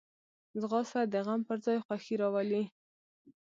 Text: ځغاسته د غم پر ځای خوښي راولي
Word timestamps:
ځغاسته 0.59 1.01
د 1.13 1.15
غم 1.25 1.41
پر 1.47 1.57
ځای 1.65 1.77
خوښي 1.85 2.15
راولي 2.21 2.63